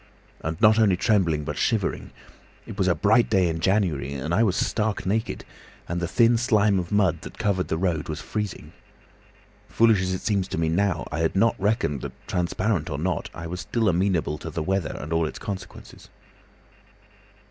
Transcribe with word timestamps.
And 0.43 0.59
not 0.59 0.79
only 0.79 0.97
trembling, 0.97 1.43
but 1.43 1.59
shivering. 1.59 2.09
It 2.65 2.75
was 2.75 2.87
a 2.87 2.95
bright 2.95 3.29
day 3.29 3.47
in 3.47 3.59
January 3.59 4.13
and 4.13 4.33
I 4.33 4.41
was 4.41 4.55
stark 4.55 5.05
naked 5.05 5.45
and 5.87 5.99
the 6.01 6.07
thin 6.07 6.39
slime 6.39 6.79
of 6.79 6.91
mud 6.91 7.21
that 7.21 7.37
covered 7.37 7.67
the 7.67 7.77
road 7.77 8.09
was 8.09 8.19
freezing. 8.19 8.73
Foolish 9.69 10.01
as 10.01 10.11
it 10.15 10.21
seems 10.23 10.47
to 10.47 10.57
me 10.57 10.69
now, 10.69 11.07
I 11.11 11.19
had 11.19 11.35
not 11.35 11.53
reckoned 11.59 12.01
that, 12.01 12.13
transparent 12.27 12.89
or 12.89 12.97
not, 12.97 13.29
I 13.35 13.45
was 13.45 13.59
still 13.61 13.87
amenable 13.87 14.39
to 14.39 14.49
the 14.49 14.63
weather 14.63 14.97
and 14.99 15.13
all 15.13 15.27
its 15.27 15.37
consequences. 15.37 16.09